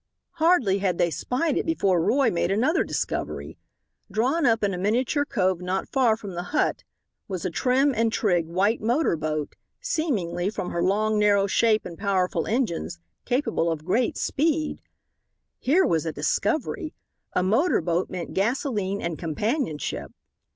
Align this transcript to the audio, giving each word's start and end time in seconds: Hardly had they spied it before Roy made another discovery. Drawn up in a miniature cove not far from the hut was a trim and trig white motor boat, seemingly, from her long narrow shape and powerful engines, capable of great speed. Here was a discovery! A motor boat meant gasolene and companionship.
Hardly 0.37 0.79
had 0.79 0.97
they 0.97 1.11
spied 1.11 1.57
it 1.57 1.65
before 1.67 2.01
Roy 2.01 2.31
made 2.31 2.49
another 2.49 2.83
discovery. 2.83 3.59
Drawn 4.11 4.47
up 4.47 4.63
in 4.63 4.73
a 4.73 4.77
miniature 4.79 5.25
cove 5.25 5.61
not 5.61 5.87
far 5.91 6.17
from 6.17 6.33
the 6.33 6.41
hut 6.57 6.83
was 7.27 7.45
a 7.45 7.51
trim 7.51 7.93
and 7.95 8.11
trig 8.11 8.47
white 8.47 8.81
motor 8.81 9.15
boat, 9.15 9.55
seemingly, 9.79 10.49
from 10.49 10.71
her 10.71 10.81
long 10.81 11.19
narrow 11.19 11.45
shape 11.45 11.85
and 11.85 11.99
powerful 11.99 12.47
engines, 12.47 12.97
capable 13.25 13.71
of 13.71 13.85
great 13.85 14.17
speed. 14.17 14.81
Here 15.59 15.85
was 15.85 16.07
a 16.07 16.11
discovery! 16.11 16.95
A 17.33 17.43
motor 17.43 17.79
boat 17.79 18.09
meant 18.09 18.33
gasolene 18.33 19.03
and 19.03 19.19
companionship. 19.19 20.11